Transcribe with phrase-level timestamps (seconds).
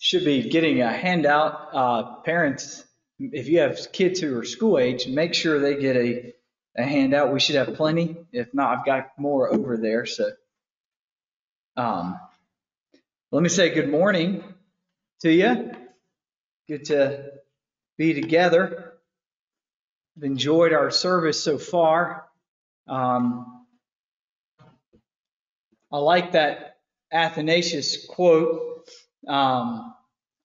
[0.00, 1.68] should be getting a handout.
[1.74, 2.82] Uh, parents,
[3.18, 6.32] if you have kids who are school age, make sure they get a,
[6.76, 7.34] a handout.
[7.34, 8.16] We should have plenty.
[8.32, 10.06] If not, I've got more over there.
[10.06, 10.30] So,
[11.76, 12.18] um,
[13.30, 14.42] let me say good morning
[15.20, 15.70] to you.
[16.66, 17.32] Good to
[17.98, 18.94] be together.
[20.16, 22.24] I've enjoyed our service so far.
[22.88, 23.66] Um,
[25.92, 26.78] I like that
[27.12, 28.79] Athanasius quote.
[29.26, 29.94] Um,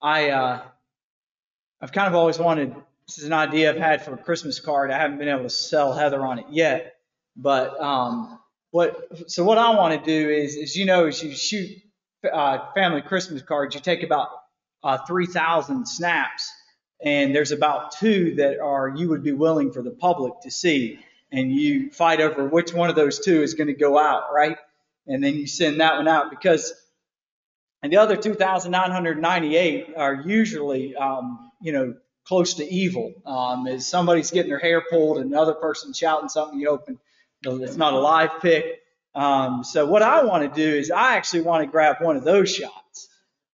[0.02, 0.62] I, uh,
[1.82, 2.76] I've kind of always wanted,
[3.08, 4.92] this is an idea I've had for a Christmas card.
[4.92, 6.96] I haven't been able to sell Heather on it yet.
[7.36, 8.40] But um,
[8.72, 11.70] what, so what I want to do is, is you know, as you shoot
[12.32, 14.30] uh, family Christmas cards, you take about
[14.84, 16.52] uh, 3,000 snaps,
[17.04, 21.00] and there's about two that are you would be willing for the public to see,
[21.32, 24.58] and you fight over which one of those two is going to go out, right?
[25.08, 26.74] And then you send that one out because,
[27.86, 31.94] and the other 2,998 are usually, um, you know,
[32.24, 33.14] close to evil.
[33.28, 36.98] Um, is somebody's getting their hair pulled and another person shouting something, you open,
[37.44, 38.66] it's not a live pick.
[39.14, 42.24] Um, so what I want to do is I actually want to grab one of
[42.24, 43.08] those shots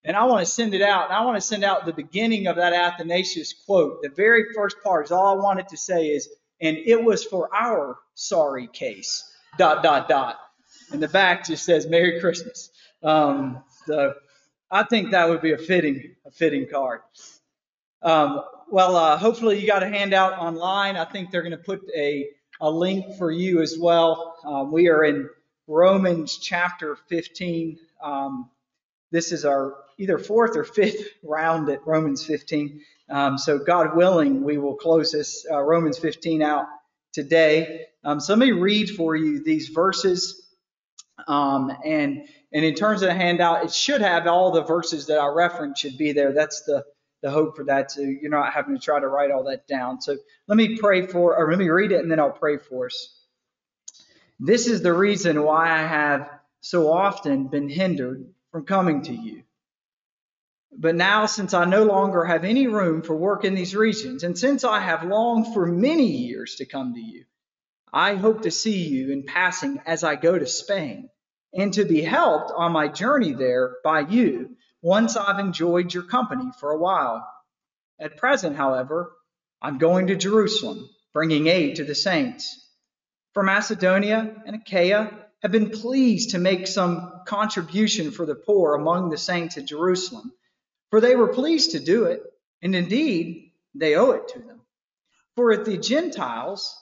[0.05, 1.09] and I want to send it out.
[1.09, 4.01] And I want to send out the beginning of that Athanasius quote.
[4.01, 6.29] The very first part is all I wanted to say is,
[6.61, 10.37] and it was for our sorry case, dot, dot, dot.
[10.93, 12.69] And the back just says Merry Christmas.
[13.03, 14.13] Um, so
[14.69, 17.01] I think that would be a fitting, a fitting card.
[18.01, 20.95] Um, well, uh, hopefully you got a handout online.
[20.95, 22.27] I think they're going to put a,
[22.61, 24.37] a link for you as well.
[24.45, 25.29] Um, we are in
[25.67, 27.77] Romans chapter 15.
[28.01, 28.49] Um,
[29.11, 32.81] this is our either fourth or fifth round at Romans 15.
[33.09, 36.65] Um, so, God willing, we will close this uh, Romans 15 out
[37.13, 37.87] today.
[38.05, 40.47] Um, so, let me read for you these verses.
[41.27, 45.17] Um, and and in terms of the handout, it should have all the verses that
[45.17, 46.33] I referenced should be there.
[46.33, 46.83] That's the
[47.21, 47.91] the hope for that.
[47.91, 50.01] So you're not having to try to write all that down.
[50.01, 52.87] So let me pray for, or let me read it, and then I'll pray for
[52.87, 53.15] us.
[54.39, 56.29] This is the reason why I have
[56.61, 59.43] so often been hindered from coming to you.
[60.75, 64.37] But now, since I no longer have any room for work in these regions, and
[64.37, 67.25] since I have longed for many years to come to you,
[67.93, 71.09] I hope to see you in passing as I go to Spain,
[71.53, 76.51] and to be helped on my journey there by you once I've enjoyed your company
[76.59, 77.27] for a while.
[77.99, 79.11] At present, however,
[79.61, 82.61] I'm going to Jerusalem, bringing aid to the saints
[83.33, 85.09] for Macedonia and Achaia
[85.41, 90.33] have been pleased to make some contribution for the poor among the saints at Jerusalem,
[90.89, 92.21] for they were pleased to do it,
[92.61, 94.61] and indeed they owe it to them.
[95.35, 96.75] For if the Gentiles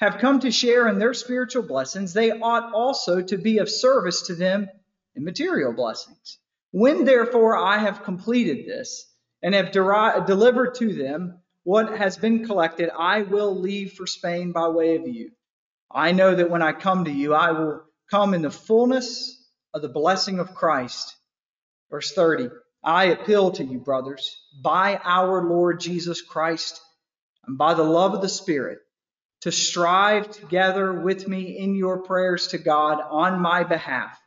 [0.00, 4.22] have come to share in their spiritual blessings, they ought also to be of service
[4.22, 4.68] to them
[5.14, 6.38] in material blessings.
[6.72, 9.06] When therefore I have completed this
[9.42, 14.52] and have deri- delivered to them what has been collected, I will leave for Spain
[14.52, 15.32] by way of you
[15.92, 19.36] I know that when I come to you, I will come in the fullness
[19.74, 21.16] of the blessing of Christ.
[21.90, 22.50] Verse 30
[22.82, 26.80] I appeal to you, brothers, by our Lord Jesus Christ
[27.46, 28.78] and by the love of the Spirit,
[29.42, 34.20] to strive together with me in your prayers to God on my behalf,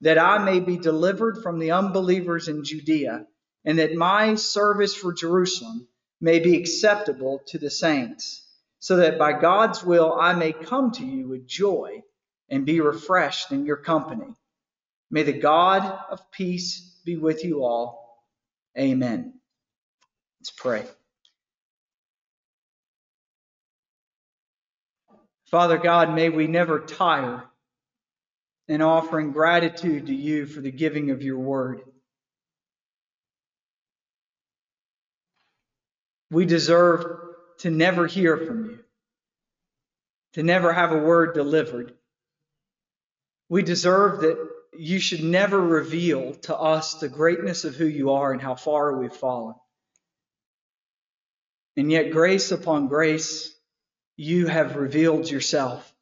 [0.00, 3.26] that I may be delivered from the unbelievers in Judea,
[3.64, 5.88] and that my service for Jerusalem
[6.20, 8.44] may be acceptable to the saints
[8.78, 12.02] so that by God's will I may come to you with joy
[12.50, 14.34] and be refreshed in your company.
[15.10, 18.22] May the God of peace be with you all.
[18.78, 19.40] Amen.
[20.40, 20.84] Let's pray.
[25.46, 27.44] Father God, may we never tire
[28.68, 31.82] in offering gratitude to you for the giving of your word.
[36.30, 37.04] We deserve
[37.58, 38.78] to never hear from you,
[40.32, 41.94] to never have a word delivered.
[43.48, 48.32] We deserve that you should never reveal to us the greatness of who you are
[48.32, 49.54] and how far we've fallen.
[51.76, 53.53] And yet, grace upon grace,
[54.16, 55.92] you have revealed yourself.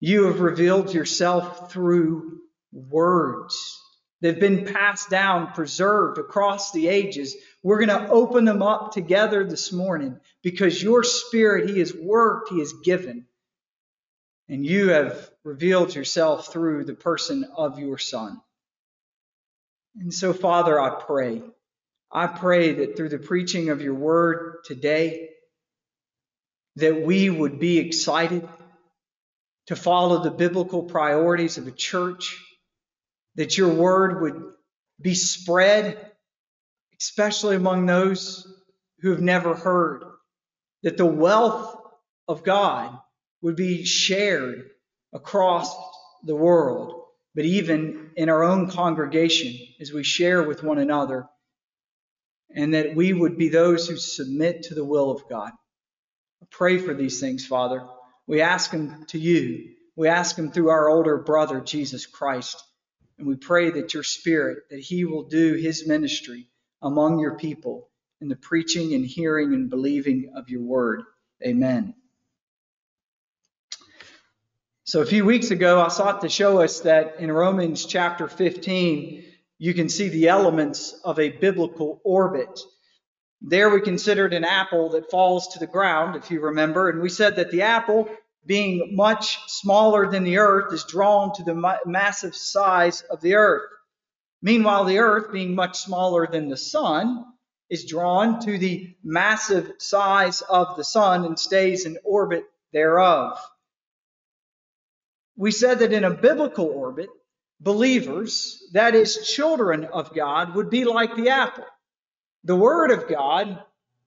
[0.00, 2.40] You have revealed yourself through
[2.72, 3.80] words.
[4.20, 7.36] They've been passed down, preserved across the ages.
[7.62, 12.50] We're going to open them up together this morning because your spirit, He has worked,
[12.50, 13.26] He has given.
[14.48, 18.40] And you have revealed yourself through the person of your Son.
[19.98, 21.42] And so, Father, I pray.
[22.10, 25.30] I pray that through the preaching of your word today,
[26.76, 28.48] that we would be excited
[29.66, 32.38] to follow the biblical priorities of a church
[33.34, 34.42] that your word would
[35.00, 36.12] be spread
[37.00, 38.46] especially among those
[39.00, 40.04] who have never heard,
[40.82, 41.76] that the wealth
[42.28, 42.98] of God
[43.42, 44.62] would be shared
[45.12, 45.74] across
[46.24, 51.26] the world, but even in our own congregation as we share with one another,
[52.54, 55.52] and that we would be those who submit to the will of God.
[56.50, 57.86] Pray for these things, Father.
[58.26, 59.74] We ask them to you.
[59.94, 62.62] We ask them through our older brother, Jesus Christ.
[63.18, 66.48] And we pray that your Spirit, that He will do His ministry
[66.82, 67.88] among your people
[68.20, 71.02] in the preaching and hearing and believing of your word.
[71.44, 71.94] Amen.
[74.84, 79.24] So a few weeks ago, I sought to show us that in Romans chapter 15,
[79.58, 82.60] you can see the elements of a biblical orbit.
[83.42, 87.08] There we considered an apple that falls to the ground, if you remember, and we
[87.08, 88.08] said that the apple,
[88.44, 93.70] being much smaller than the earth, is drawn to the massive size of the earth.
[94.42, 97.24] Meanwhile, the earth, being much smaller than the sun,
[97.68, 103.38] is drawn to the massive size of the sun and stays in orbit thereof.
[105.36, 107.08] We said that in a biblical orbit,
[107.60, 111.64] believers, that is, children of God, would be like the apple.
[112.46, 113.60] The Word of God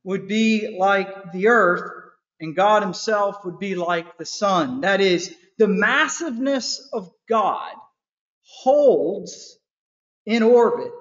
[0.06, 1.92] would be like the earth,
[2.40, 4.80] and God Himself would be like the sun.
[4.82, 7.74] That is, the massiveness of God
[8.42, 9.58] holds
[10.26, 10.94] in orbit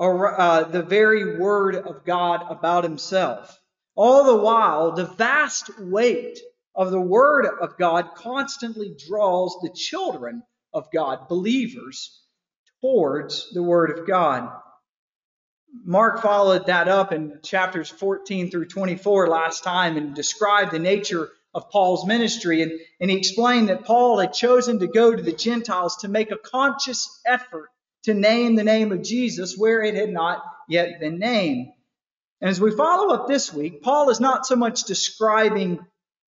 [0.00, 3.56] uh, the very Word of God about Himself.
[3.94, 6.40] All the while, the vast weight
[6.74, 10.42] of the Word of God constantly draws the children
[10.74, 12.20] of God, believers,
[12.80, 14.50] towards the Word of God.
[15.84, 21.30] Mark followed that up in chapters 14 through 24 last time and described the nature
[21.54, 22.62] of Paul's ministry.
[22.62, 26.30] And, and he explained that Paul had chosen to go to the Gentiles to make
[26.30, 27.68] a conscious effort
[28.04, 31.68] to name the name of Jesus where it had not yet been named.
[32.40, 35.80] And as we follow up this week, Paul is not so much describing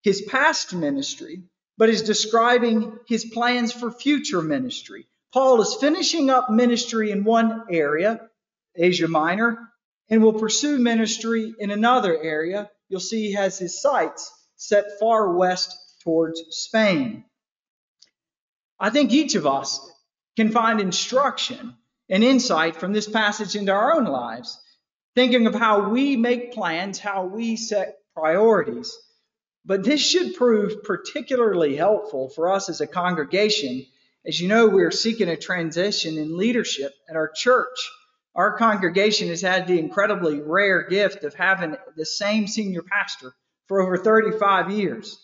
[0.03, 1.43] his past ministry,
[1.77, 5.07] but is describing his plans for future ministry.
[5.33, 8.28] Paul is finishing up ministry in one area,
[8.79, 9.59] Asia Minor,
[10.09, 12.71] and will pursue ministry in another area.
[12.89, 17.25] You'll see he has his sights set far west towards Spain.
[18.81, 19.81] I think each of us
[20.37, 21.75] can find instruction
[22.09, 24.59] and insight from this passage into our own lives,
[25.15, 28.97] thinking of how we make plans, how we set priorities.
[29.65, 33.85] But this should prove particularly helpful for us as a congregation.
[34.25, 37.91] As you know, we're seeking a transition in leadership at our church.
[38.39, 43.35] Our congregation has had the incredibly rare gift of having the same senior pastor
[43.67, 45.21] for over 35 years.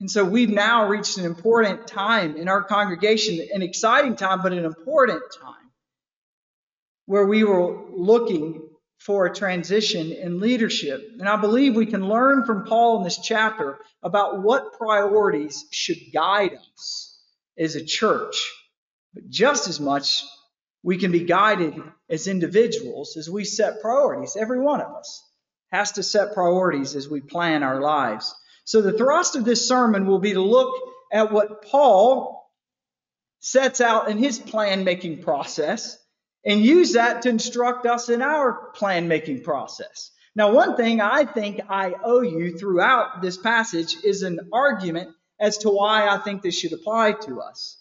[0.00, 4.52] And so we've now reached an important time in our congregation, an exciting time, but
[4.52, 5.72] an important time,
[7.06, 8.62] where we were looking
[8.98, 11.02] for a transition in leadership.
[11.18, 15.98] And I believe we can learn from Paul in this chapter about what priorities should
[16.14, 17.18] guide us
[17.58, 18.36] as a church.
[19.14, 20.22] But just as much,
[20.82, 21.74] we can be guided
[22.08, 24.36] as individuals as we set priorities.
[24.36, 25.22] Every one of us
[25.70, 28.34] has to set priorities as we plan our lives.
[28.64, 30.74] So the thrust of this sermon will be to look
[31.12, 32.48] at what Paul
[33.40, 35.98] sets out in his plan making process
[36.44, 40.10] and use that to instruct us in our plan making process.
[40.34, 45.10] Now, one thing I think I owe you throughout this passage is an argument
[45.40, 47.78] as to why I think this should apply to us,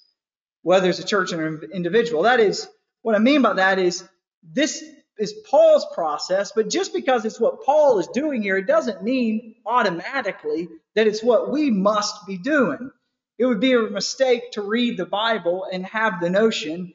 [0.64, 2.24] whether it's a church or an individual.
[2.24, 2.68] That is,
[3.02, 4.08] what I mean by that is
[4.44, 4.84] this
[5.18, 9.56] is Paul's process, but just because it's what Paul is doing here, it doesn't mean
[9.66, 12.90] automatically that it's what we must be doing.
[13.38, 16.94] It would be a mistake to read the Bible and have the notion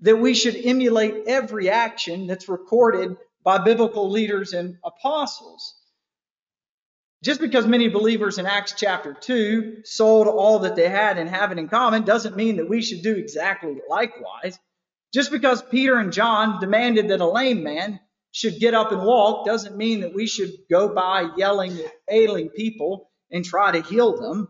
[0.00, 5.74] that we should emulate every action that's recorded by biblical leaders and apostles.
[7.22, 11.50] Just because many believers in Acts chapter 2 sold all that they had and have
[11.50, 14.58] it in common doesn't mean that we should do exactly likewise.
[15.12, 18.00] Just because Peter and John demanded that a lame man
[18.30, 22.50] should get up and walk doesn't mean that we should go by yelling at ailing
[22.50, 24.48] people and try to heal them.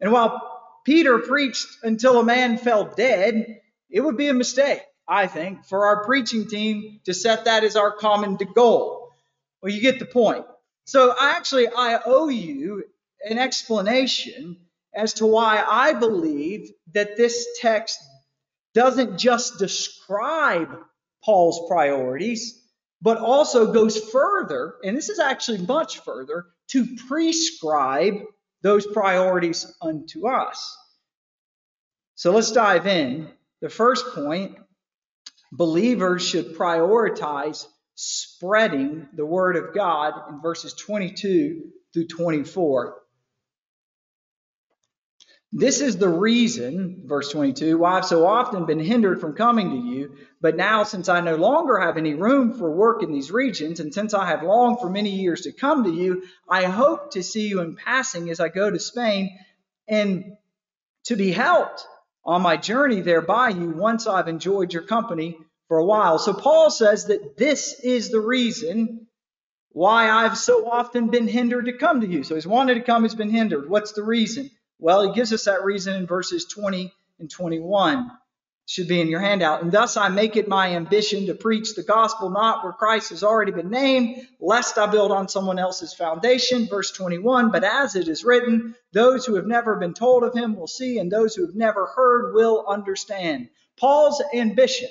[0.00, 0.40] And while
[0.84, 5.86] Peter preached until a man fell dead, it would be a mistake, I think, for
[5.86, 9.10] our preaching team to set that as our common goal.
[9.62, 10.44] Well, you get the point.
[10.84, 12.84] So actually, I owe you
[13.24, 14.58] an explanation
[14.94, 17.98] as to why I believe that this text
[18.74, 20.76] doesn't just describe
[21.24, 22.60] Paul's priorities,
[23.00, 28.14] but also goes further, and this is actually much further, to prescribe
[28.62, 30.76] those priorities unto us.
[32.14, 33.28] So let's dive in.
[33.60, 34.56] The first point
[35.52, 41.62] believers should prioritize spreading the word of God in verses 22
[41.92, 42.96] through 24.
[45.56, 49.76] This is the reason, verse 22, why I've so often been hindered from coming to
[49.76, 50.16] you.
[50.40, 53.94] But now, since I no longer have any room for work in these regions, and
[53.94, 57.46] since I have longed for many years to come to you, I hope to see
[57.46, 59.38] you in passing as I go to Spain
[59.86, 60.36] and
[61.04, 61.86] to be helped
[62.24, 66.18] on my journey there by you once I've enjoyed your company for a while.
[66.18, 69.06] So Paul says that this is the reason
[69.68, 72.24] why I've so often been hindered to come to you.
[72.24, 73.70] So he's wanted to come, he's been hindered.
[73.70, 74.50] What's the reason?
[74.78, 77.98] Well, he gives us that reason in verses 20 and 21.
[77.98, 79.62] It should be in your handout.
[79.62, 83.22] And thus I make it my ambition to preach the gospel not where Christ has
[83.22, 86.66] already been named, lest I build on someone else's foundation.
[86.66, 90.56] Verse 21 But as it is written, those who have never been told of him
[90.56, 93.48] will see, and those who have never heard will understand.
[93.76, 94.88] Paul's ambition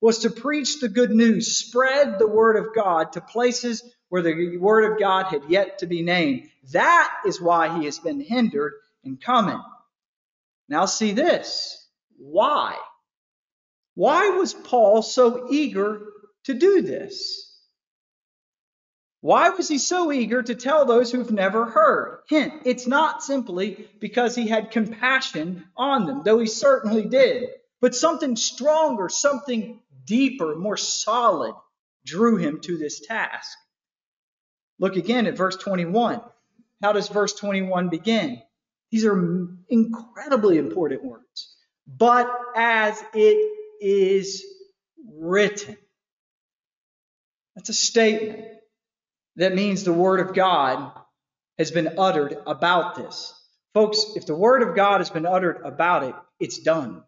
[0.00, 4.56] was to preach the good news, spread the word of God to places where the
[4.58, 6.48] word of God had yet to be named.
[6.72, 8.74] That is why he has been hindered
[9.04, 9.60] and coming.
[10.68, 11.88] Now, see this.
[12.16, 12.76] Why?
[13.94, 16.02] Why was Paul so eager
[16.44, 17.44] to do this?
[19.20, 22.20] Why was he so eager to tell those who've never heard?
[22.28, 27.48] Hint, it's not simply because he had compassion on them, though he certainly did,
[27.80, 31.54] but something stronger, something deeper, more solid
[32.04, 33.58] drew him to this task.
[34.78, 36.20] Look again at verse 21.
[36.80, 38.40] How does verse 21 begin?
[38.90, 41.56] These are incredibly important words.
[41.86, 44.44] But as it is
[45.14, 45.76] written.
[47.54, 48.44] That's a statement
[49.36, 50.92] that means the Word of God
[51.58, 53.34] has been uttered about this.
[53.74, 57.02] Folks, if the Word of God has been uttered about it, it's done.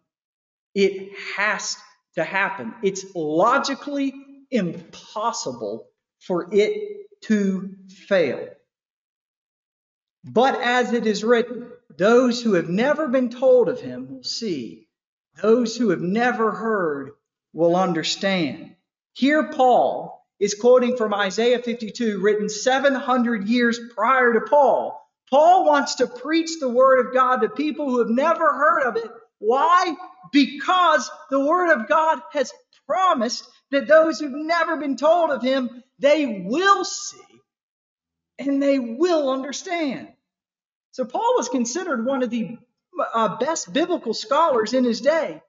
[0.73, 1.77] It has
[2.15, 2.73] to happen.
[2.83, 4.13] It's logically
[4.49, 5.87] impossible
[6.19, 7.75] for it to
[8.07, 8.47] fail.
[10.23, 14.87] But as it is written, those who have never been told of him will see.
[15.41, 17.11] Those who have never heard
[17.53, 18.75] will understand.
[19.13, 24.97] Here, Paul is quoting from Isaiah 52, written 700 years prior to Paul.
[25.29, 28.97] Paul wants to preach the word of God to people who have never heard of
[28.97, 29.09] it.
[29.39, 29.95] Why?
[30.31, 32.51] Because the word of God has
[32.85, 37.21] promised that those who've never been told of him, they will see
[38.47, 40.09] and they will understand.
[40.91, 42.57] So Paul was considered one of the
[43.13, 45.41] uh, best biblical scholars in his day.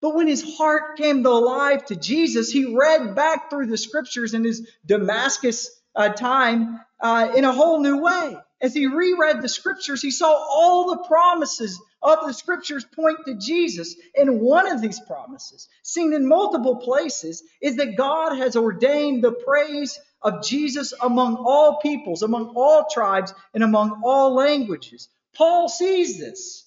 [0.00, 4.44] But when his heart came alive to Jesus, he read back through the scriptures in
[4.44, 8.36] his Damascus uh, time uh, in a whole new way.
[8.64, 13.34] As he reread the scriptures, he saw all the promises of the scriptures point to
[13.34, 13.94] Jesus.
[14.16, 19.32] And one of these promises, seen in multiple places, is that God has ordained the
[19.32, 25.10] praise of Jesus among all peoples, among all tribes, and among all languages.
[25.34, 26.66] Paul sees this.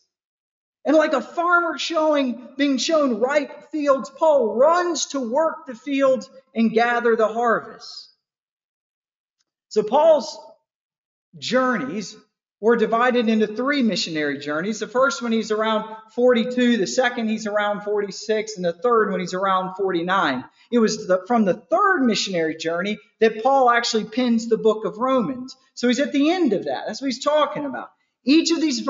[0.85, 6.29] And like a farmer showing, being shown ripe fields, Paul runs to work the fields
[6.53, 8.11] and gather the harvest.
[9.69, 10.37] So Paul's
[11.37, 12.15] journeys
[12.59, 14.79] were divided into three missionary journeys.
[14.79, 19.19] The first one he's around 42, the second he's around 46, and the third one
[19.19, 20.43] he's around 49.
[20.71, 24.97] It was the, from the third missionary journey that Paul actually pins the book of
[24.97, 25.55] Romans.
[25.75, 26.85] So he's at the end of that.
[26.87, 27.89] That's what he's talking about.
[28.25, 28.85] Each of these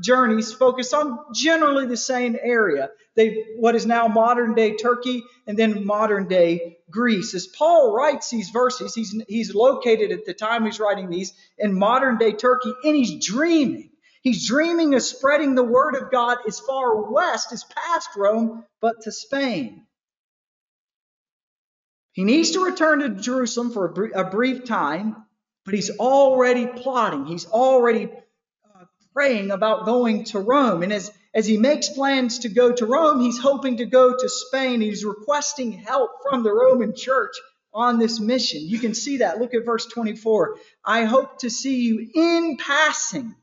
[0.00, 2.90] journeys focus on generally the same area.
[3.16, 7.34] They, what is now modern day Turkey and then modern day Greece.
[7.34, 11.78] As Paul writes these verses, he's, he's located at the time he's writing these in
[11.78, 13.90] modern day Turkey and he's dreaming.
[14.22, 19.02] He's dreaming of spreading the word of God as far west as past Rome, but
[19.02, 19.86] to Spain.
[22.12, 25.16] He needs to return to Jerusalem for a brief time,
[25.64, 27.26] but he's already plotting.
[27.26, 30.82] He's already uh, praying about going to Rome.
[30.82, 34.28] And as, as he makes plans to go to Rome, he's hoping to go to
[34.28, 34.80] Spain.
[34.80, 37.36] He's requesting help from the Roman church
[37.74, 38.62] on this mission.
[38.62, 39.38] You can see that.
[39.38, 40.56] Look at verse 24.
[40.84, 43.34] I hope to see you in passing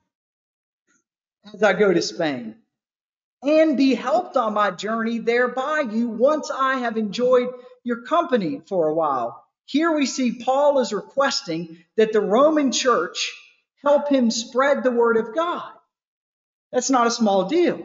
[1.54, 2.56] as I go to Spain
[3.44, 7.50] and be helped on my journey there by you once I have enjoyed
[7.84, 9.44] your company for a while.
[9.66, 13.32] Here we see Paul is requesting that the Roman church
[13.84, 15.72] help him spread the word of God.
[16.74, 17.80] That's not a small deal.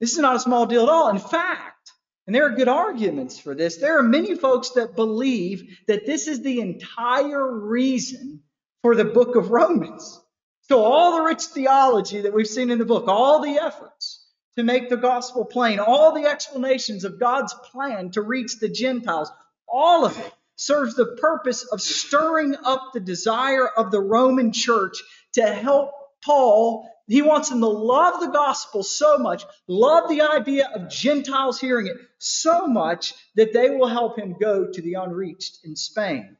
[0.00, 1.10] This is not a small deal at all.
[1.10, 1.92] In fact,
[2.26, 6.28] and there are good arguments for this, there are many folks that believe that this
[6.28, 8.42] is the entire reason
[8.82, 10.20] for the book of Romans.
[10.62, 14.24] So, all the rich theology that we've seen in the book, all the efforts
[14.56, 19.30] to make the gospel plain, all the explanations of God's plan to reach the Gentiles,
[19.68, 25.02] all of it serves the purpose of stirring up the desire of the Roman church
[25.32, 25.90] to help
[26.24, 26.88] Paul.
[27.10, 31.88] He wants them to love the gospel so much, love the idea of Gentiles hearing
[31.88, 36.36] it so much that they will help him go to the unreached in Spain.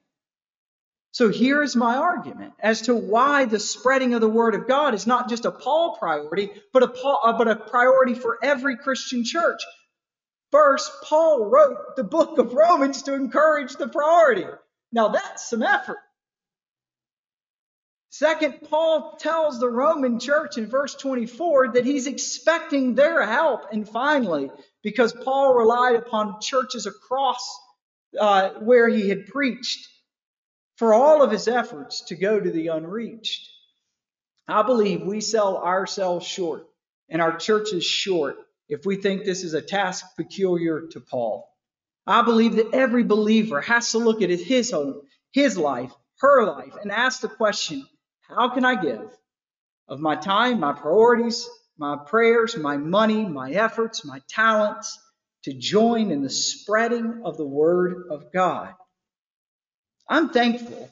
[1.11, 4.95] So here is my argument as to why the spreading of the word of God
[4.95, 8.77] is not just a Paul priority, but a, Paul, uh, but a priority for every
[8.77, 9.61] Christian church.
[10.53, 14.47] First, Paul wrote the book of Romans to encourage the priority.
[14.93, 15.99] Now that's some effort.
[18.11, 23.73] Second, Paul tells the Roman church in verse 24 that he's expecting their help.
[23.73, 24.51] And finally,
[24.83, 27.59] because Paul relied upon churches across
[28.19, 29.89] uh, where he had preached,
[30.81, 33.51] for all of his efforts to go to the unreached.
[34.49, 36.67] I believe we sell ourselves short
[37.11, 38.37] and our churches short
[38.67, 41.47] if we think this is a task peculiar to Paul.
[42.07, 45.03] I believe that every believer has to look at his own,
[45.33, 47.87] his life, her life, and ask the question,
[48.35, 49.11] how can I give
[49.89, 54.99] of my time, my priorities, my prayers, my money, my efforts, my talents
[55.45, 58.75] to join in the spreading of the word of God?
[60.09, 60.91] I'm thankful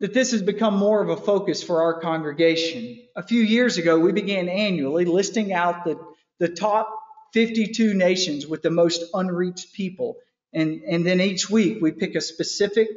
[0.00, 2.98] that this has become more of a focus for our congregation.
[3.14, 5.98] A few years ago, we began annually listing out the,
[6.38, 6.98] the top
[7.32, 10.16] 52 nations with the most unreached people.
[10.52, 12.88] And, and then each week, we pick a specific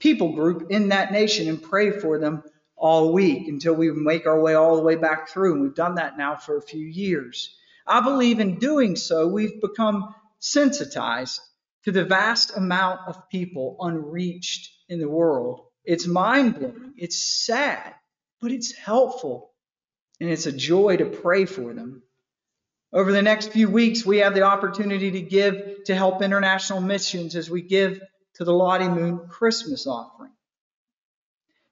[0.00, 2.42] people group in that nation and pray for them
[2.82, 5.52] all week until we make our way all the way back through.
[5.52, 7.56] And we've done that now for a few years.
[7.86, 11.40] I believe in doing so, we've become sensitized
[11.84, 15.60] to the vast amount of people unreached in the world.
[15.84, 17.94] It's mind blowing, it's sad,
[18.40, 19.52] but it's helpful,
[20.20, 22.02] and it's a joy to pray for them.
[22.92, 27.36] Over the next few weeks, we have the opportunity to give to help international missions
[27.36, 28.00] as we give
[28.34, 30.32] to the Lottie Moon Christmas offering.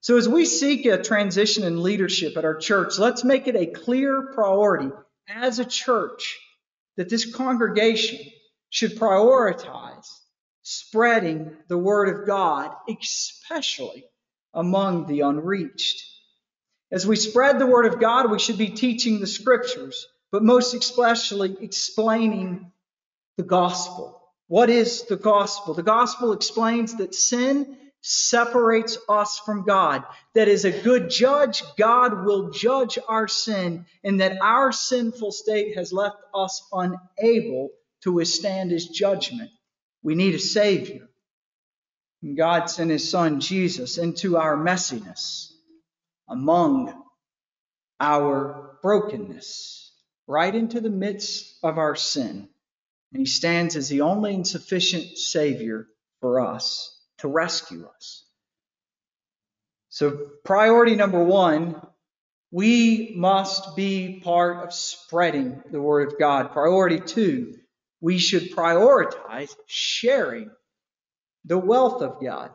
[0.02, 3.66] So, as we seek a transition in leadership at our church, let's make it a
[3.66, 4.90] clear priority
[5.28, 6.38] as a church
[6.96, 8.18] that this congregation
[8.70, 10.06] should prioritize
[10.62, 14.04] spreading the Word of God, especially
[14.54, 16.02] among the unreached.
[16.90, 20.74] As we spread the Word of God, we should be teaching the Scriptures, but most
[20.74, 22.72] especially explaining
[23.36, 24.20] the gospel.
[24.48, 25.74] What is the gospel?
[25.74, 30.04] The gospel explains that sin separates us from God.
[30.34, 31.62] That is a good judge.
[31.76, 37.70] God will judge our sin, and that our sinful state has left us unable
[38.02, 39.50] to withstand his judgment.
[40.02, 41.08] We need a Savior.
[42.22, 45.52] And God sent his Son Jesus into our messiness,
[46.28, 46.94] among
[47.98, 49.92] our brokenness,
[50.26, 52.48] right into the midst of our sin.
[53.12, 55.86] And he stands as the only and sufficient Savior
[56.20, 58.24] for us to rescue us.
[59.88, 61.80] So, priority number one,
[62.50, 66.52] we must be part of spreading the Word of God.
[66.52, 67.54] Priority two,
[68.00, 70.50] we should prioritize sharing
[71.44, 72.50] the wealth of God.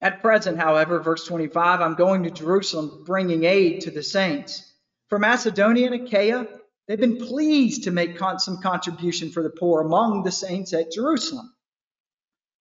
[0.00, 4.64] At present, however, verse 25, I'm going to Jerusalem bringing aid to the saints.
[5.08, 6.46] For Macedonia and Achaia,
[6.88, 11.54] they've been pleased to make some contribution for the poor among the saints at Jerusalem.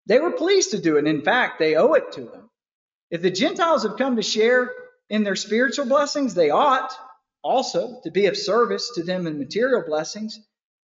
[0.05, 1.07] They were pleased to do it.
[1.07, 2.49] In fact, they owe it to them.
[3.09, 4.71] If the Gentiles have come to share
[5.09, 6.93] in their spiritual blessings, they ought
[7.41, 10.39] also to be of service to them in material blessings.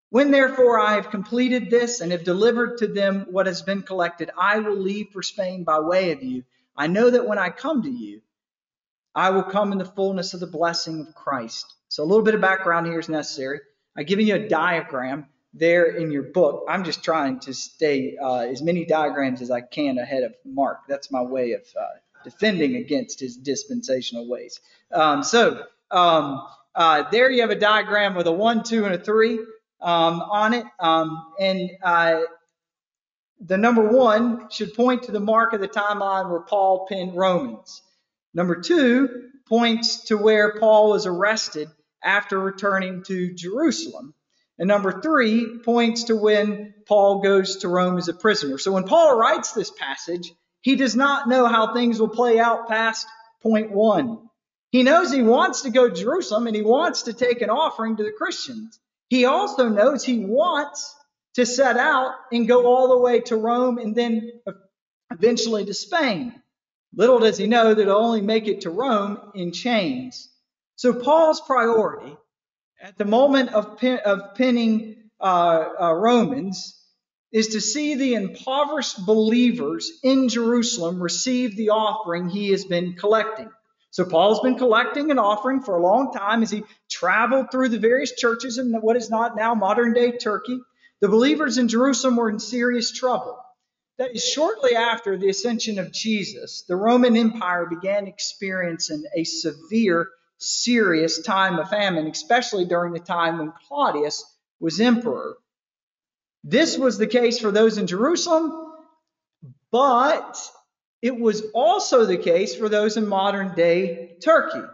[0.09, 4.29] When therefore I have completed this and have delivered to them what has been collected,
[4.37, 6.43] I will leave for Spain by way of you.
[6.77, 8.21] I know that when I come to you,
[9.15, 11.73] I will come in the fullness of the blessing of Christ.
[11.89, 13.59] So a little bit of background here is necessary.
[13.95, 16.65] I've given you a diagram there in your book.
[16.67, 20.79] I'm just trying to stay uh, as many diagrams as I can ahead of Mark.
[20.87, 21.85] That's my way of uh,
[22.23, 24.59] defending against his dispensational ways.
[24.91, 26.41] Um, so um,
[26.73, 29.39] uh, there you have a diagram with a one, two, and a three
[29.79, 30.65] um, on it.
[30.79, 32.21] Um, and uh,
[33.39, 37.83] the number one should point to the mark of the timeline where Paul penned Romans.
[38.33, 41.69] Number two points to where Paul was arrested
[42.03, 44.13] after returning to Jerusalem.
[44.59, 48.57] And number three points to when Paul goes to Rome as a prisoner.
[48.57, 52.67] So when Paul writes this passage, he does not know how things will play out
[52.67, 53.07] past
[53.41, 54.19] point one.
[54.71, 57.97] He knows he wants to go to Jerusalem and he wants to take an offering
[57.97, 58.79] to the Christians.
[59.09, 60.95] He also knows he wants
[61.35, 64.31] to set out and go all the way to Rome and then
[65.11, 66.41] eventually to Spain.
[66.95, 70.29] Little does he know that he'll only make it to Rome in chains.
[70.75, 72.15] So Paul's priority
[72.81, 76.79] at the moment of, of penning uh, uh, Romans
[77.31, 83.49] is to see the impoverished believers in Jerusalem receive the offering he has been collecting.
[83.89, 87.79] So Paul's been collecting an offering for a long time as he traveled through the
[87.79, 90.59] various churches in what is not now modern day Turkey.
[90.99, 93.42] The believers in Jerusalem were in serious trouble.
[93.97, 100.09] That is, shortly after the ascension of Jesus, the Roman Empire began experiencing a severe,
[100.39, 104.25] serious time of famine, especially during the time when Claudius
[104.59, 105.37] was emperor.
[106.43, 108.73] This was the case for those in Jerusalem,
[109.71, 110.37] but
[111.01, 114.65] it was also the case for those in modern day Turkey.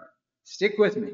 [0.45, 1.12] Stick with me.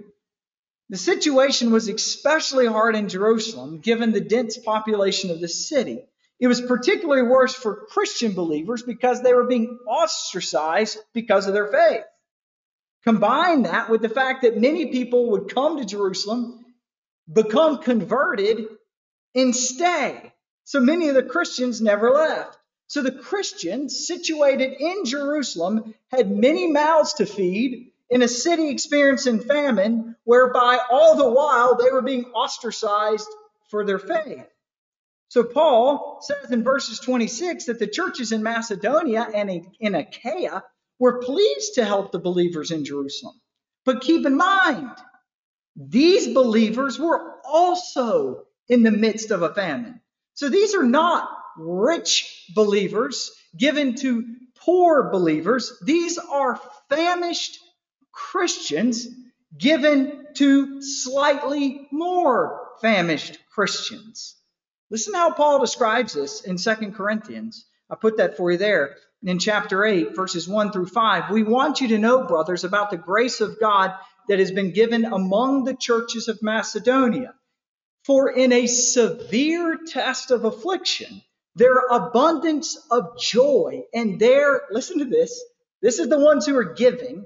[0.89, 6.03] The situation was especially hard in Jerusalem given the dense population of the city.
[6.39, 11.67] It was particularly worse for Christian believers because they were being ostracized because of their
[11.67, 12.03] faith.
[13.03, 16.65] Combine that with the fact that many people would come to Jerusalem,
[17.31, 18.67] become converted,
[19.33, 20.33] and stay.
[20.63, 22.57] So many of the Christians never left.
[22.87, 29.39] So the Christians situated in Jerusalem had many mouths to feed in a city experiencing
[29.39, 33.27] famine, whereby all the while they were being ostracized
[33.69, 34.45] for their faith.
[35.29, 40.63] So Paul says in verses 26 that the churches in Macedonia and in Achaia
[40.99, 43.35] were pleased to help the believers in Jerusalem.
[43.85, 44.91] But keep in mind,
[45.75, 49.99] these believers were also in the midst of a famine.
[50.33, 54.23] So these are not rich believers given to
[54.57, 55.77] poor believers.
[55.83, 56.59] These are
[56.89, 57.59] famished
[58.11, 59.07] Christians
[59.57, 64.35] given to slightly more famished Christians.
[64.91, 67.65] Listen to how Paul describes this in 2 Corinthians.
[67.89, 71.31] I put that for you there in chapter 8, verses 1 through 5.
[71.31, 73.93] We want you to know, brothers, about the grace of God
[74.27, 77.33] that has been given among the churches of Macedonia.
[78.03, 81.21] For in a severe test of affliction,
[81.55, 85.43] their abundance of joy and their, listen to this,
[85.81, 87.25] this is the ones who are giving,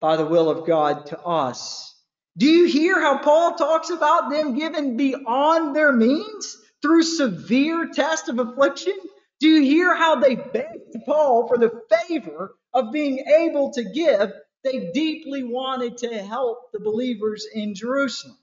[0.00, 1.94] by the will of God to us.
[2.36, 8.28] Do you hear how Paul talks about them giving beyond their means through severe test
[8.28, 8.94] of affliction?
[9.40, 14.32] Do you hear how they begged Paul for the favor of being able to give
[14.62, 18.36] they deeply wanted to help the believers in Jerusalem.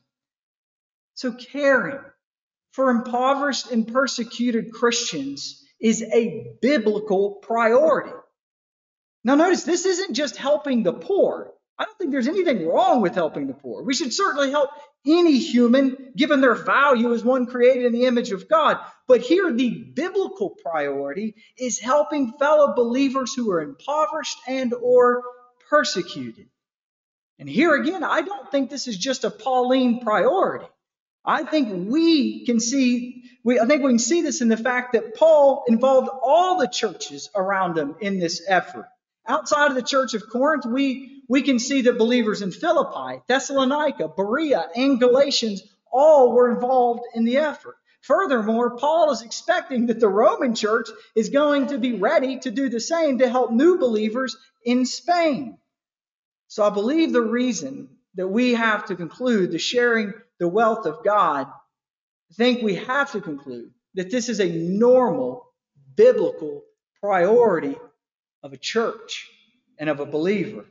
[1.13, 1.99] So, caring
[2.71, 8.13] for impoverished and persecuted Christians is a biblical priority.
[9.23, 11.51] Now, notice this isn't just helping the poor.
[11.79, 13.83] I don't think there's anything wrong with helping the poor.
[13.83, 14.69] We should certainly help
[15.05, 18.77] any human given their value as one created in the image of God.
[19.07, 25.23] But here, the biblical priority is helping fellow believers who are impoverished and or
[25.69, 26.47] persecuted.
[27.39, 30.65] And here again, I don't think this is just a Pauline priority.
[31.23, 34.93] I think we can see, we, I think we can see this in the fact
[34.93, 38.87] that Paul involved all the churches around him in this effort.
[39.27, 44.07] Outside of the church of Corinth, we, we can see that believers in Philippi, Thessalonica,
[44.07, 45.61] Berea, and Galatians
[45.91, 47.75] all were involved in the effort.
[48.01, 52.69] Furthermore, Paul is expecting that the Roman church is going to be ready to do
[52.69, 55.57] the same to help new believers in Spain.
[56.47, 61.03] So I believe the reason that we have to conclude the sharing the wealth of
[61.03, 65.45] God, I think we have to conclude that this is a normal
[65.95, 66.63] biblical
[67.01, 67.75] priority
[68.43, 69.29] of a church
[69.77, 70.65] and of a believer.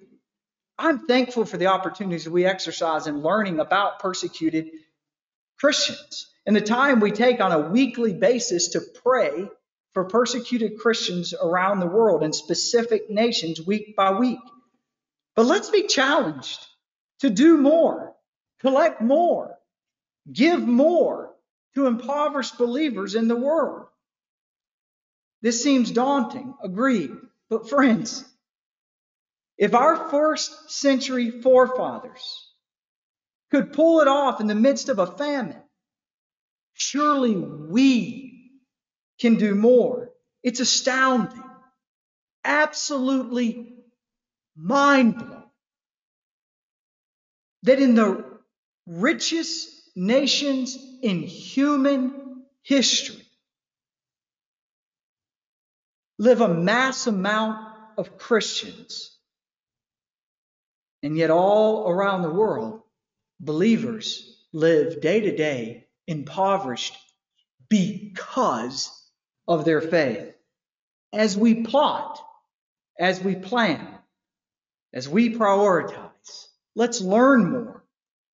[0.78, 4.70] I'm thankful for the opportunities we exercise in learning about persecuted
[5.58, 9.48] Christians and the time we take on a weekly basis to pray
[9.94, 14.38] for persecuted Christians around the world in specific nations week by week.
[15.34, 16.60] But let's be challenged
[17.20, 18.14] to do more,
[18.60, 19.56] collect more,
[20.30, 21.34] give more
[21.74, 23.86] to impoverished believers in the world.
[25.40, 27.10] This seems daunting, agreed.
[27.48, 28.24] But friends,
[29.56, 32.52] if our first century forefathers
[33.50, 35.62] could pull it off in the midst of a famine,
[36.74, 38.50] surely we
[39.20, 40.10] can do more.
[40.42, 41.42] It's astounding,
[42.44, 43.76] absolutely
[44.56, 45.42] mind blowing
[47.62, 48.24] that in the
[48.86, 53.25] richest nations in human history,
[56.18, 59.16] live a mass amount of Christians.
[61.02, 62.82] And yet, all around the world,
[63.38, 66.96] believers live day to day impoverished
[67.68, 68.90] because
[69.46, 70.32] of their faith.
[71.12, 72.18] As we plot,
[72.98, 73.86] as we plan,
[74.92, 77.84] as we prioritize, let's learn more,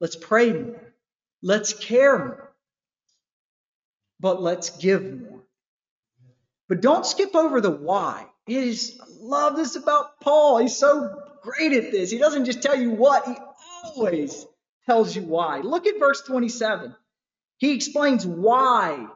[0.00, 0.94] let's pray more,
[1.42, 2.54] let's care more,
[4.20, 5.21] but let's give more.
[6.72, 8.24] But don't skip over the why.
[8.46, 10.56] It I love this about Paul.
[10.56, 12.10] He's so great at this.
[12.10, 13.34] He doesn't just tell you what, he
[13.84, 14.46] always
[14.86, 15.58] tells you why.
[15.58, 16.96] Look at verse 27.
[17.58, 19.06] He explains why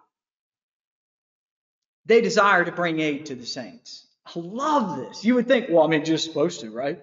[2.04, 4.06] they desire to bring aid to the saints.
[4.26, 5.24] I love this.
[5.24, 7.00] You would think, well, I mean, just supposed to, right?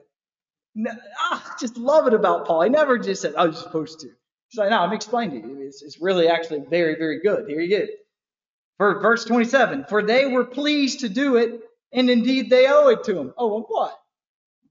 [0.75, 2.61] No, ah, just love it about Paul.
[2.61, 4.09] He never just said, I was supposed to.
[4.49, 5.61] He's like, no, I'm explaining to you.
[5.61, 7.49] It's, it's really actually very, very good.
[7.49, 7.87] Here you go.
[8.77, 13.03] For verse 27, for they were pleased to do it, and indeed they owe it
[13.05, 13.33] to him.
[13.37, 13.99] Oh, well, what?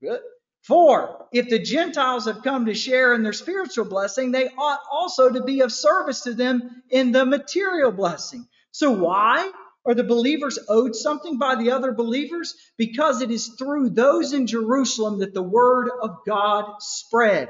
[0.00, 0.20] Good.
[0.62, 5.28] For if the Gentiles have come to share in their spiritual blessing, they ought also
[5.28, 8.46] to be of service to them in the material blessing.
[8.70, 9.50] So why
[9.84, 12.54] are the believers owed something by the other believers?
[12.78, 17.48] Because it is through those in Jerusalem that the word of God spread.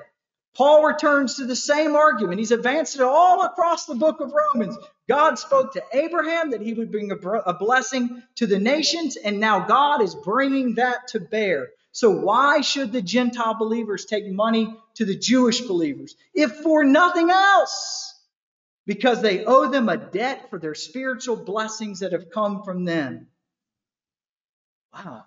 [0.55, 2.39] Paul returns to the same argument.
[2.39, 4.77] He's advanced it all across the book of Romans.
[5.09, 9.61] God spoke to Abraham that he would bring a, blessing to the nations, and now
[9.61, 11.71] God is bringing that to bear.
[11.93, 17.31] So, why should the Gentile believers take money to the Jewish believers, if for nothing
[17.31, 18.09] else?
[18.87, 23.29] Because they owe them a debt for their spiritual blessings that have come from them.
[24.93, 25.25] Wow.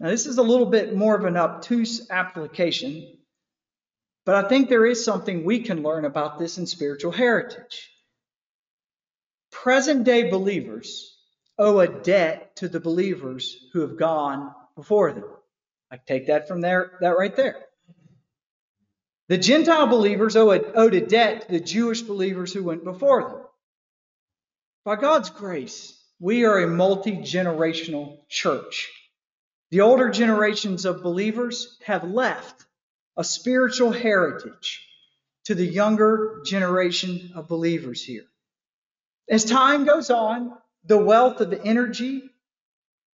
[0.00, 3.18] Now, this is a little bit more of an obtuse application,
[4.24, 7.90] but I think there is something we can learn about this in spiritual heritage.
[9.50, 11.16] Present day believers
[11.58, 15.28] owe a debt to the believers who have gone before them.
[15.90, 17.56] I take that from there, that right there.
[19.28, 23.40] The Gentile believers owed a debt to the Jewish believers who went before them.
[24.84, 28.90] By God's grace, we are a multi generational church.
[29.70, 32.66] The older generations of believers have left
[33.16, 34.86] a spiritual heritage
[35.44, 38.24] to the younger generation of believers here.
[39.28, 40.52] As time goes on,
[40.84, 42.22] the wealth of energy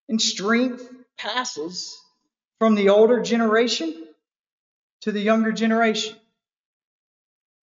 [0.09, 1.97] and strength passes
[2.59, 3.95] from the older generation
[5.03, 6.17] to the younger generation.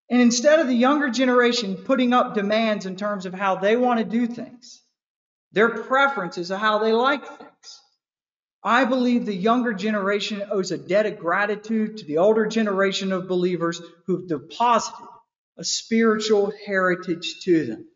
[0.09, 3.99] And instead of the younger generation putting up demands in terms of how they want
[3.99, 4.81] to do things,
[5.51, 7.81] their preferences of how they like things,
[8.65, 13.27] I believe the younger generation owes a debt of gratitude to the older generation of
[13.27, 15.07] believers who've deposited
[15.55, 17.87] a spiritual heritage to them.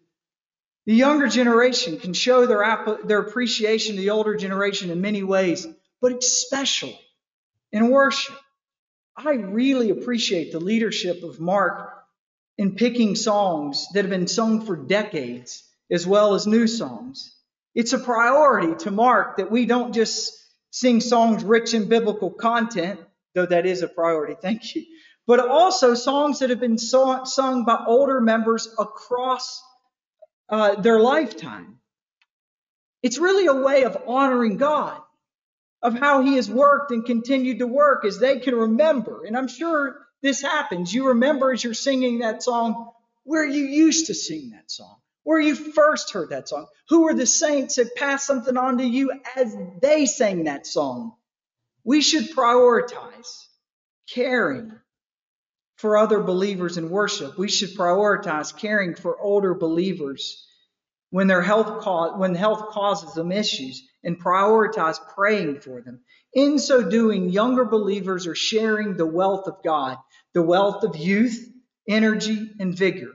[0.85, 5.67] The younger generation can show their, their appreciation to the older generation in many ways
[6.01, 6.99] but especially
[7.71, 8.37] in worship.
[9.17, 11.93] I really appreciate the leadership of Mark
[12.57, 17.35] in picking songs that have been sung for decades as well as new songs.
[17.75, 20.38] It's a priority to Mark that we don't just
[20.71, 22.99] sing songs rich in biblical content,
[23.33, 24.85] though that is a priority, thank you,
[25.27, 29.61] but also songs that have been sung by older members across
[30.49, 31.79] uh, their lifetime.
[33.01, 34.99] It's really a way of honoring God
[35.81, 39.23] of how he has worked and continued to work as they can remember.
[39.25, 40.93] And I'm sure this happens.
[40.93, 42.91] You remember as you're singing that song
[43.23, 46.67] where you used to sing that song, where you first heard that song.
[46.89, 51.13] Who were the saints that passed something on to you as they sang that song?
[51.83, 53.45] We should prioritize
[54.13, 54.73] caring
[55.77, 57.37] for other believers in worship.
[57.37, 60.45] We should prioritize caring for older believers
[61.09, 66.01] when their health ca- when health causes them issues and prioritize praying for them.
[66.33, 69.97] In so doing, younger believers are sharing the wealth of God,
[70.33, 71.49] the wealth of youth,
[71.87, 73.13] energy, and vigor.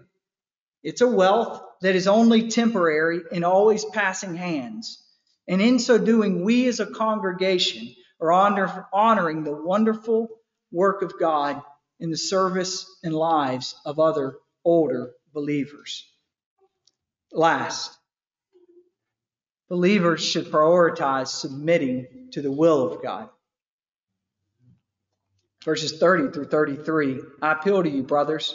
[0.84, 5.02] It's a wealth that is only temporary and always passing hands.
[5.48, 10.28] And in so doing, we as a congregation are honor, honoring the wonderful
[10.70, 11.62] work of God
[12.00, 16.06] in the service and lives of other older believers.
[17.32, 17.96] Last,
[19.70, 23.30] believers should prioritize submitting to the will of God.
[25.64, 28.54] Verses 30 through 33 I appeal to you, brothers,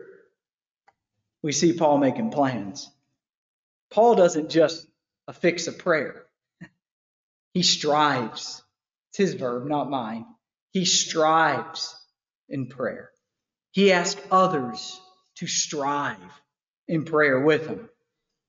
[1.43, 2.89] we see Paul making plans.
[3.89, 4.87] Paul doesn't just
[5.27, 6.25] affix a prayer,
[7.53, 8.63] he strives.
[9.09, 10.25] It's his verb, not mine.
[10.71, 11.93] He strives
[12.47, 13.11] in prayer.
[13.71, 15.01] He asks others
[15.35, 16.17] to strive
[16.87, 17.89] in prayer with him.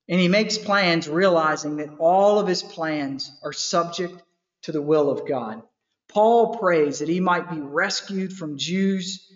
[0.08, 4.22] And he makes plans realizing that all of his plans are subject
[4.62, 5.62] to the will of God.
[6.08, 9.26] Paul prays that he might be rescued from Jews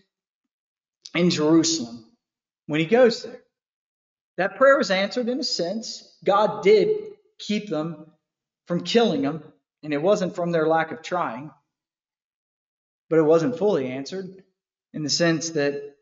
[1.15, 2.05] in Jerusalem
[2.67, 3.41] when he goes there.
[4.37, 6.17] That prayer was answered in a sense.
[6.25, 8.11] God did keep them
[8.67, 9.43] from killing him,
[9.83, 11.51] and it wasn't from their lack of trying.
[13.09, 14.43] But it wasn't fully answered
[14.93, 15.97] in the sense that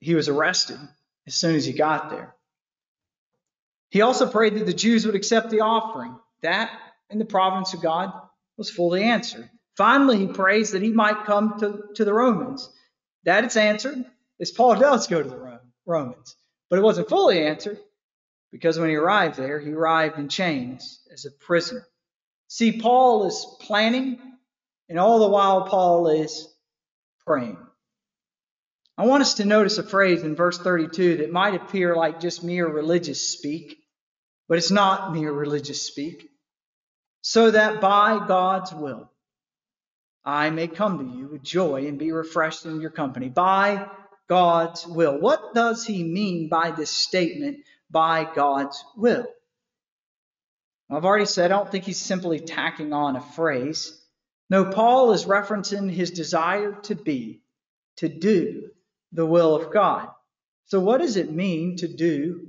[0.00, 0.78] he was arrested
[1.26, 2.34] as soon as he got there.
[3.90, 6.18] He also prayed that the Jews would accept the offering.
[6.42, 6.70] That,
[7.10, 8.12] in the providence of God,
[8.56, 9.48] was fully answered.
[9.76, 12.70] Finally, he prays that he might come to, to the Romans.
[13.24, 14.04] That it's answered,
[14.40, 16.36] as Paul does go to the Romans.
[16.70, 17.78] But it wasn't fully answered
[18.52, 21.86] because when he arrived there, he arrived in chains as a prisoner.
[22.48, 24.18] See, Paul is planning,
[24.88, 26.48] and all the while, Paul is
[27.26, 27.58] praying.
[28.96, 32.42] I want us to notice a phrase in verse 32 that might appear like just
[32.42, 33.78] mere religious speak,
[34.48, 36.28] but it's not mere religious speak.
[37.20, 39.10] So that by God's will,
[40.24, 43.28] I may come to you with joy and be refreshed in your company.
[43.28, 43.88] By
[44.28, 45.18] God's will.
[45.18, 47.58] What does he mean by this statement,
[47.90, 49.26] by God's will?
[50.90, 54.00] I've already said I don't think he's simply tacking on a phrase.
[54.50, 57.42] No, Paul is referencing his desire to be,
[57.96, 58.70] to do,
[59.12, 60.08] the will of God.
[60.66, 62.48] So, what does it mean to do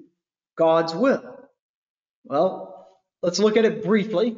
[0.57, 1.49] God's will?
[2.25, 2.87] Well,
[3.21, 4.37] let's look at it briefly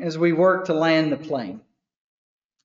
[0.00, 1.60] as we work to land the plane.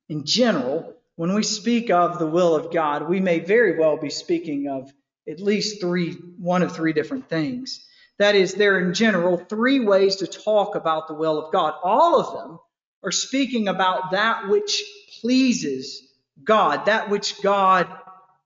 [0.10, 4.12] In general, when we speak of the will of God, we may very well be
[4.12, 4.94] speaking of
[5.28, 7.84] at least three, one of three different things.
[8.20, 11.74] That is, there are in general three ways to talk about the will of God.
[11.84, 12.60] All of them
[13.04, 14.84] are speaking about that which
[15.20, 16.08] pleases
[16.44, 17.88] God, that which God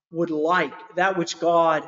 [0.09, 1.87] would like, that which God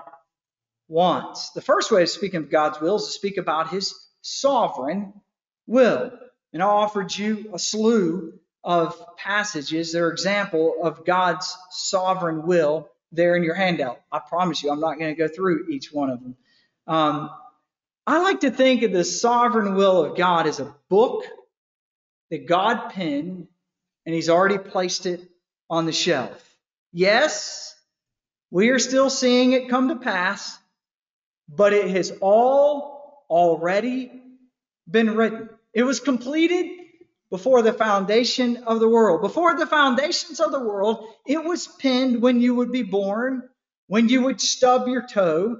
[0.89, 1.51] wants.
[1.51, 5.13] The first way of speaking of God's will is to speak about his sovereign
[5.65, 6.11] will.
[6.51, 12.89] And I offered you a slew of passages that are example of God's sovereign will
[13.11, 13.99] there in your handout.
[14.11, 16.35] I promise you, I'm not going to go through each one of them.
[16.87, 17.29] Um,
[18.07, 21.25] I like to think of the sovereign will of God as a book
[22.31, 23.47] that God penned
[24.05, 25.21] and He's already placed it
[25.69, 26.43] on the shelf.
[26.91, 27.75] Yes,
[28.51, 30.57] we are still seeing it come to pass,
[31.47, 34.11] but it has all already
[34.89, 35.49] been written.
[35.73, 36.82] It was completed
[37.33, 39.19] before the foundation of the world.
[39.19, 43.49] Before the foundations of the world, it was penned when you would be born,
[43.87, 45.57] when you would stub your toe,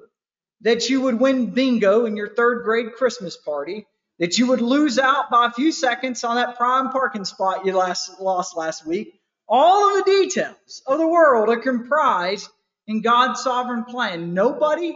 [0.62, 3.88] that you would win bingo in your third grade Christmas party,
[4.20, 7.76] that you would lose out by a few seconds on that prime parking spot you
[7.76, 9.20] last, lost last week.
[9.48, 12.52] All of the details of the world are comprised
[12.86, 14.36] in God's sovereign plan.
[14.36, 14.96] Nobody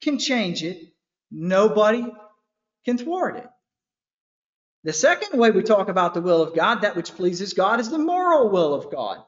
[0.00, 0.78] can change it,
[1.30, 2.06] nobody
[2.86, 3.50] can thwart it.
[4.84, 7.90] The second way we talk about the will of God, that which pleases God, is
[7.90, 9.18] the moral will of God.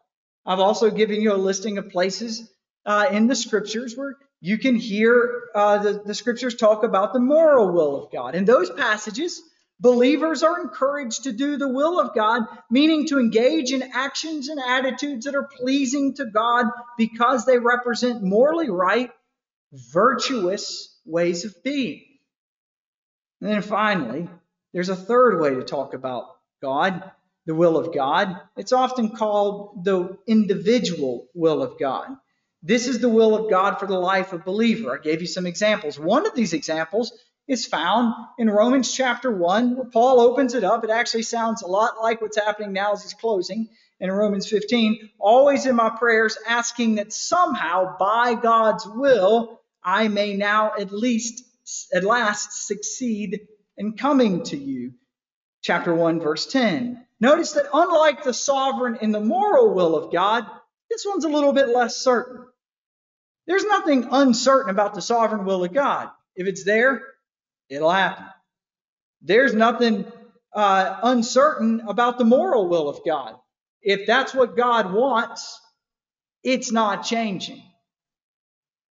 [0.46, 2.50] I've also given you a listing of places
[2.86, 7.20] uh, in the scriptures where you can hear uh, the, the scriptures talk about the
[7.20, 8.34] moral will of God.
[8.34, 9.40] In those passages,
[9.82, 14.60] Believers are encouraged to do the will of God, meaning to engage in actions and
[14.60, 19.10] attitudes that are pleasing to God because they represent morally right,
[19.72, 22.04] virtuous ways of being.
[23.40, 24.28] And then finally,
[24.72, 27.10] there's a third way to talk about God,
[27.46, 28.40] the will of God.
[28.56, 32.16] It's often called the individual will of God.
[32.62, 34.96] This is the will of God for the life of believer.
[34.96, 35.98] I gave you some examples.
[35.98, 37.12] One of these examples
[37.48, 40.84] is found in Romans chapter 1, where Paul opens it up.
[40.84, 43.68] It actually sounds a lot like what's happening now as he's closing
[43.98, 45.10] in Romans 15.
[45.18, 51.44] Always in my prayers, asking that somehow, by God's will, I may now at least,
[51.92, 53.40] at last, succeed
[53.76, 54.94] in coming to you.
[55.62, 57.06] Chapter 1, verse 10.
[57.20, 60.46] Notice that unlike the sovereign and the moral will of God,
[60.90, 62.44] this one's a little bit less certain.
[63.46, 66.10] There's nothing uncertain about the sovereign will of God.
[66.34, 67.02] If it's there,
[67.72, 68.26] It'll happen.
[69.22, 70.04] There's nothing
[70.54, 73.36] uh, uncertain about the moral will of God.
[73.80, 75.58] If that's what God wants,
[76.44, 77.62] it's not changing.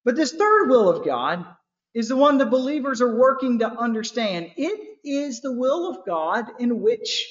[0.03, 1.45] But this third will of God
[1.93, 4.51] is the one the believers are working to understand.
[4.55, 7.27] It is the will of God in which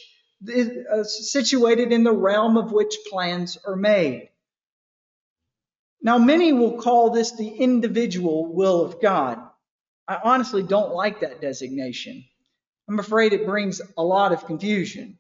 [0.46, 4.30] is uh, situated in the realm of which plans are made.
[6.02, 9.38] Now, many will call this the individual will of God.
[10.08, 12.24] I honestly don't like that designation.
[12.88, 15.18] I'm afraid it brings a lot of confusion.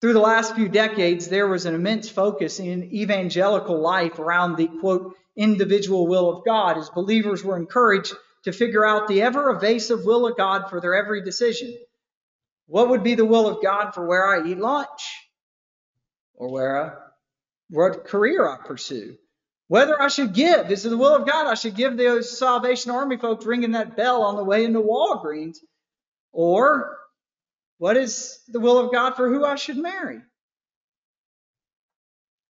[0.00, 4.68] Through the last few decades, there was an immense focus in evangelical life around the
[4.68, 8.14] quote, individual will of God, as believers were encouraged
[8.44, 11.74] to figure out the ever evasive will of God for their every decision.
[12.66, 15.28] What would be the will of God for where I eat lunch?
[16.34, 16.92] Or where I,
[17.70, 19.16] what career I pursue?
[19.68, 20.70] Whether I should give.
[20.70, 23.96] Is it the will of God I should give those Salvation Army folks ringing that
[23.96, 25.58] bell on the way into Walgreens?
[26.32, 26.98] Or
[27.78, 30.20] what is the will of God for who I should marry?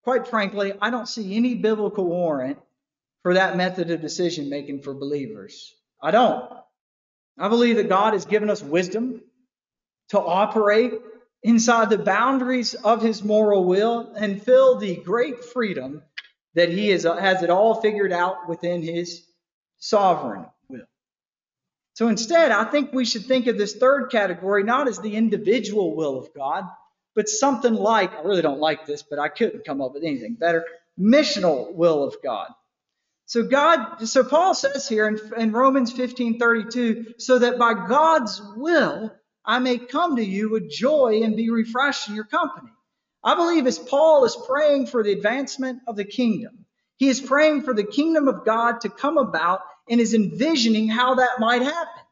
[0.04, 2.58] Quite frankly, I don't see any biblical warrant
[3.22, 5.74] for that method of decision making for believers.
[6.02, 6.50] I don't.
[7.38, 9.22] I believe that God has given us wisdom
[10.10, 10.92] to operate
[11.42, 16.02] inside the boundaries of his moral will and feel the great freedom
[16.54, 19.24] that he is, has it all figured out within his
[19.78, 20.86] sovereign will.
[21.94, 25.96] So instead, I think we should think of this third category not as the individual
[25.96, 26.64] will of God,
[27.14, 30.34] but something like, I really don't like this, but I couldn't come up with anything
[30.34, 30.64] better,
[30.98, 32.50] missional will of God.
[33.30, 38.42] So God, so Paul says here in, in Romans 15, 32, so that by God's
[38.56, 39.14] will
[39.44, 42.72] I may come to you with joy and be refreshed in your company.
[43.22, 46.66] I believe as Paul is praying for the advancement of the kingdom,
[46.96, 51.14] he is praying for the kingdom of God to come about and is envisioning how
[51.14, 52.02] that might happen.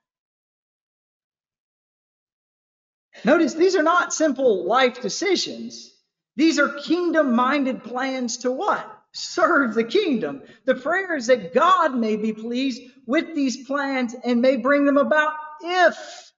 [3.24, 5.92] Notice these are not simple life decisions.
[6.36, 8.97] These are kingdom minded plans to what?
[9.18, 10.42] Serve the kingdom.
[10.64, 14.96] The prayer is that God may be pleased with these plans and may bring them
[14.96, 16.32] about if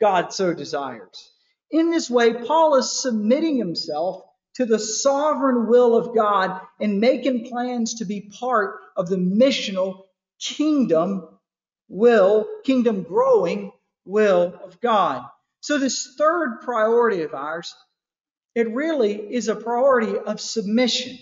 [0.00, 1.30] God so desires.
[1.70, 4.22] In this way, Paul is submitting himself
[4.54, 10.04] to the sovereign will of God and making plans to be part of the missional
[10.40, 11.28] kingdom
[11.88, 13.72] will, kingdom growing
[14.04, 15.24] will of God.
[15.60, 17.74] So, this third priority of ours,
[18.54, 21.18] it really is a priority of submission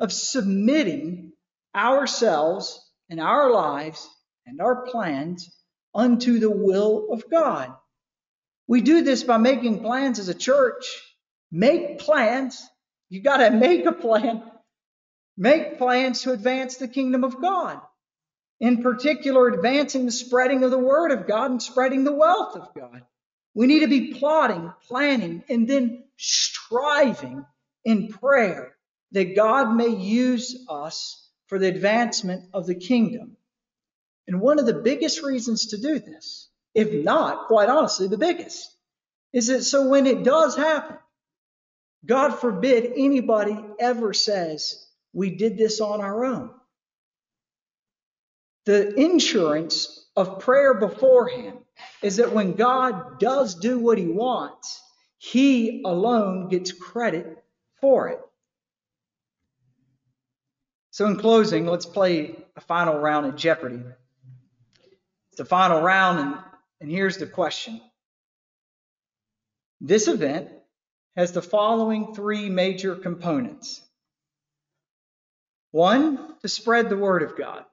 [0.00, 1.32] of submitting
[1.74, 2.80] ourselves
[3.10, 4.08] and our lives
[4.46, 5.50] and our plans
[5.94, 7.74] unto the will of God.
[8.66, 10.84] We do this by making plans as a church.
[11.50, 12.66] Make plans.
[13.08, 14.42] You got to make a plan.
[15.36, 17.80] Make plans to advance the kingdom of God.
[18.60, 22.74] In particular, advancing the spreading of the word of God and spreading the wealth of
[22.74, 23.02] God.
[23.54, 27.46] We need to be plotting, planning, and then striving
[27.84, 28.74] in prayer
[29.12, 33.36] that God may use us for the advancement of the kingdom.
[34.26, 38.70] And one of the biggest reasons to do this, if not, quite honestly, the biggest,
[39.32, 40.96] is that so when it does happen,
[42.04, 46.50] God forbid anybody ever says, we did this on our own.
[48.66, 51.58] The insurance of prayer beforehand
[52.02, 54.82] is that when God does do what he wants,
[55.16, 57.42] he alone gets credit
[57.80, 58.20] for it.
[60.98, 63.80] So, in closing, let's play a final round of Jeopardy.
[65.28, 66.34] It's the final round, and,
[66.80, 67.80] and here's the question.
[69.80, 70.48] This event
[71.16, 73.80] has the following three major components
[75.70, 77.64] one, to spread the word of God,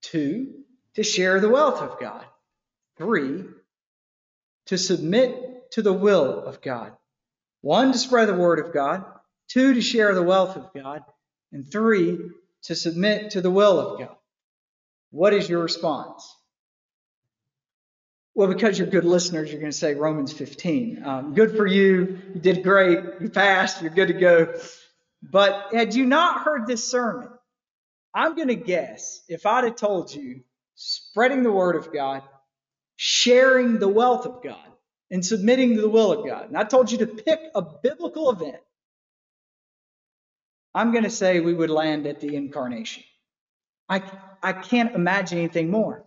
[0.00, 0.64] two,
[0.96, 2.24] to share the wealth of God,
[2.98, 3.44] three,
[4.66, 6.90] to submit to the will of God.
[7.60, 9.04] One, to spread the word of God,
[9.46, 11.04] two, to share the wealth of God,
[11.52, 12.18] and three,
[12.64, 14.16] to submit to the will of God.
[15.10, 16.34] What is your response?
[18.34, 21.02] Well, because you're good listeners, you're going to say Romans 15.
[21.04, 22.18] Um, good for you.
[22.34, 22.98] You did great.
[23.20, 23.82] You passed.
[23.82, 24.54] You're good to go.
[25.22, 27.28] But had you not heard this sermon,
[28.14, 30.40] I'm going to guess if I'd have told you
[30.74, 32.22] spreading the word of God,
[32.96, 34.56] sharing the wealth of God,
[35.10, 38.30] and submitting to the will of God, and I told you to pick a biblical
[38.30, 38.56] event
[40.74, 43.04] I'm going to say we would land at the incarnation.
[43.88, 44.02] I,
[44.42, 46.04] I can't imagine anything more.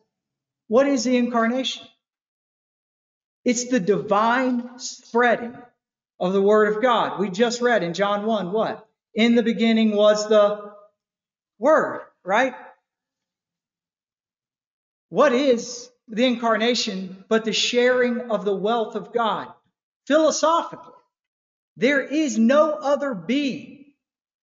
[0.67, 1.85] What is the incarnation?
[3.43, 5.55] It's the divine spreading
[6.19, 7.19] of the Word of God.
[7.19, 8.87] We just read in John 1 what?
[9.13, 10.71] In the beginning was the
[11.59, 12.55] Word, right?
[15.09, 19.53] What is the incarnation but the sharing of the wealth of God?
[20.07, 20.93] Philosophically,
[21.77, 23.74] there is no other being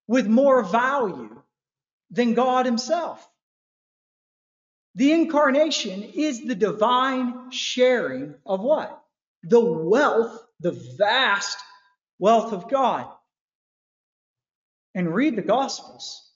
[0.07, 1.41] with more value
[2.11, 3.27] than God Himself.
[4.95, 9.03] The incarnation is the divine sharing of what?
[9.43, 11.57] The wealth, the vast
[12.19, 13.07] wealth of God.
[14.95, 16.31] And read the Gospels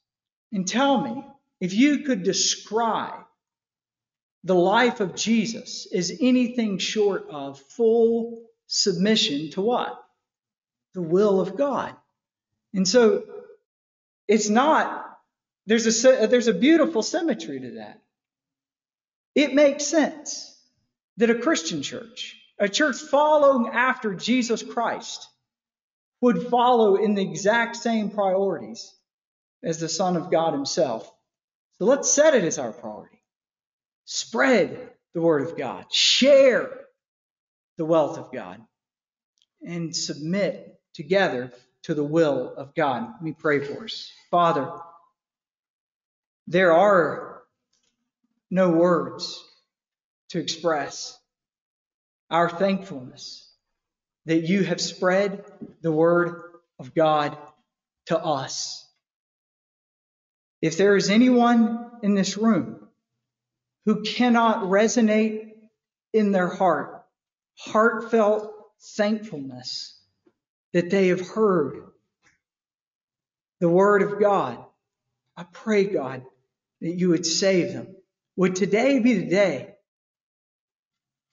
[0.53, 1.25] and tell me
[1.61, 3.25] if you could describe
[4.45, 10.03] the life of Jesus as anything short of full submission to what?
[10.95, 11.95] The will of God.
[12.73, 13.25] And so
[14.29, 15.05] it's not,
[15.67, 18.01] there's a, there's a beautiful symmetry to that.
[19.35, 20.59] It makes sense
[21.19, 25.29] that a Christian church, a church following after Jesus Christ,
[26.21, 28.95] would follow in the exact same priorities
[29.63, 31.11] as the Son of God Himself.
[31.79, 33.23] So let's set it as our priority.
[34.07, 36.71] Spread the Word of God, share
[37.77, 38.61] the wealth of God,
[39.67, 41.53] and submit together
[41.83, 43.09] to the will of God.
[43.13, 44.11] Let me pray for us.
[44.37, 44.71] Father,
[46.47, 47.45] there are
[48.51, 49.43] no words
[50.29, 51.19] to express
[52.29, 53.51] our thankfulness
[54.27, 55.43] that you have spread
[55.81, 56.43] the word
[56.79, 57.39] of God
[58.09, 58.87] to us.
[60.61, 62.87] If there is anyone in this room
[63.87, 65.53] who cannot resonate
[66.13, 67.07] in their heart,
[67.59, 68.53] heartfelt
[68.99, 69.99] thankfulness
[70.75, 71.87] that they have heard
[73.61, 74.65] the word of God,
[75.37, 76.23] I pray, God,
[76.81, 77.89] that you would save them.
[78.37, 79.75] Would today be the day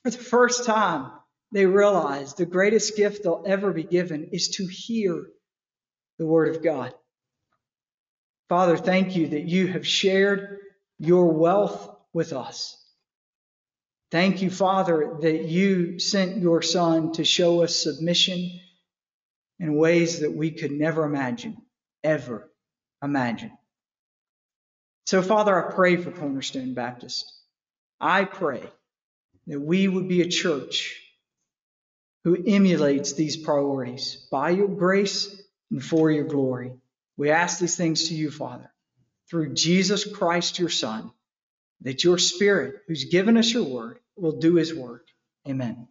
[0.04, 1.12] for the first time
[1.52, 5.28] they realize the greatest gift they'll ever be given is to hear
[6.18, 6.94] the word of God.
[8.50, 10.60] Father, thank you that you have shared
[11.00, 12.80] your wealth with us.
[14.12, 18.60] Thank you, Father, that you sent your Son to show us submission
[19.60, 21.58] in ways that we could never imagine,
[22.04, 22.50] ever
[23.02, 23.52] imagine.
[25.06, 27.32] So, Father, I pray for Cornerstone Baptist.
[28.00, 28.64] I pray
[29.48, 31.00] that we would be a church
[32.24, 35.42] who emulates these priorities by your grace
[35.72, 36.74] and for your glory.
[37.18, 38.72] We ask these things to you, Father,
[39.30, 41.12] through Jesus Christ, your Son,
[41.82, 45.06] that your Spirit, who's given us your word, will do his work.
[45.48, 45.88] Amen.